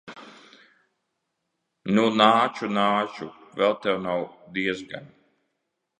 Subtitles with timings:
[1.97, 3.29] Nu, nāču, nāču.
[3.61, 4.25] Vēl tev nav
[4.57, 5.17] diezgan.